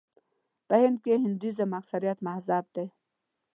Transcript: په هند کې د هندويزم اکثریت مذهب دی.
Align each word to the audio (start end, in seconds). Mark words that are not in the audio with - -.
په 0.67 0.75
هند 0.81 0.97
کې 1.03 1.13
د 1.17 1.21
هندويزم 1.23 1.69
اکثریت 1.79 2.17
مذهب 2.27 2.65
دی. 2.75 2.87